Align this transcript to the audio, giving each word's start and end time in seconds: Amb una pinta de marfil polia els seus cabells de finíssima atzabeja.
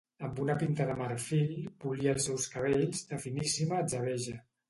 Amb 0.27 0.39
una 0.43 0.53
pinta 0.61 0.87
de 0.91 0.95
marfil 1.01 1.51
polia 1.83 2.15
els 2.17 2.27
seus 2.29 2.47
cabells 2.55 3.05
de 3.13 3.23
finíssima 3.29 3.79
atzabeja. 3.85 4.37